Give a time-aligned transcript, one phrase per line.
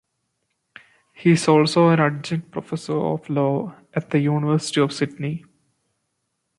[1.13, 5.45] He is also an adjunct professor of law at the University of Sydney.